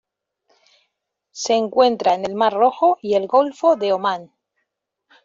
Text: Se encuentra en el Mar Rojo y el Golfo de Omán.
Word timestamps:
Se 1.29 1.53
encuentra 1.53 2.15
en 2.15 2.25
el 2.25 2.33
Mar 2.33 2.53
Rojo 2.55 2.97
y 3.03 3.13
el 3.13 3.27
Golfo 3.27 3.75
de 3.75 3.93
Omán. 3.93 4.31